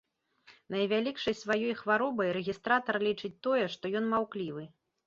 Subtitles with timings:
[0.75, 4.63] Найвялікшай сваёй хваробай рэгістратар лічыць тое, што ён маўклівы.